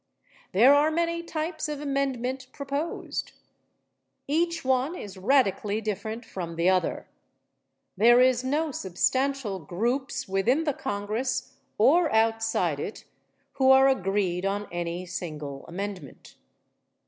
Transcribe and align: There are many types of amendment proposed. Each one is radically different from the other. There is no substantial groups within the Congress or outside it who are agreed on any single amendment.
There 0.51 0.73
are 0.73 0.89
many 0.89 1.21
types 1.21 1.69
of 1.69 1.79
amendment 1.79 2.47
proposed. 2.51 3.33
Each 4.27 4.65
one 4.65 4.95
is 4.95 5.15
radically 5.15 5.79
different 5.79 6.25
from 6.25 6.55
the 6.55 6.67
other. 6.69 7.07
There 7.95 8.19
is 8.19 8.43
no 8.43 8.71
substantial 8.71 9.59
groups 9.59 10.27
within 10.27 10.63
the 10.63 10.73
Congress 10.73 11.53
or 11.77 12.11
outside 12.11 12.79
it 12.79 13.05
who 13.61 13.69
are 13.69 13.87
agreed 13.87 14.43
on 14.43 14.67
any 14.71 15.05
single 15.05 15.67
amendment. 15.67 16.35